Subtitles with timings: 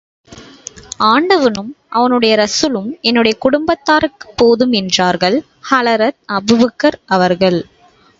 [1.07, 5.37] ஆண்டவனும், அவனுடைய ரஸூலும் என்னுடைய குடும்பத்தாருக்குப் போதும் என்றார்கள்
[5.71, 7.59] ஹலரத் அபூபக்கர் அவர்கள்.